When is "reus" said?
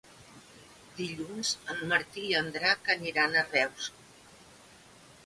3.51-3.91